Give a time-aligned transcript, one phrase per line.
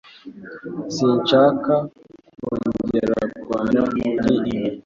[0.95, 1.73] Sinshaka
[2.39, 3.79] kongera kurwana
[4.21, 4.59] kuri ibi